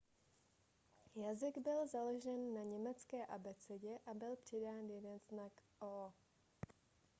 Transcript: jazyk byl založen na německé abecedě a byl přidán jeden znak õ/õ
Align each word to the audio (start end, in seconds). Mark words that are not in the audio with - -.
jazyk 1.15 1.57
byl 1.57 1.87
založen 1.87 2.53
na 2.53 2.61
německé 2.63 3.25
abecedě 3.25 3.99
a 4.05 4.13
byl 4.13 4.35
přidán 4.35 4.89
jeden 4.89 5.19
znak 5.19 5.51
õ/õ 5.81 6.11